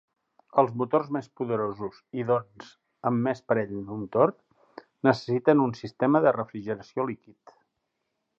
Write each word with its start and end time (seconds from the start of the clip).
Els 0.59 0.71
motors 0.81 1.09
més 1.17 1.27
poderosos 1.41 1.99
i 2.21 2.25
doncs 2.31 2.71
amb 3.11 3.27
més 3.27 3.43
parell 3.51 3.75
de 3.75 3.95
motor 4.01 4.33
necessiten 5.11 5.63
un 5.67 5.77
sistema 5.83 6.25
de 6.27 6.35
refrigeració 6.41 7.07
líquid. 7.13 7.59